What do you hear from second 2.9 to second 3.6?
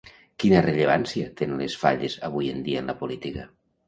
la política?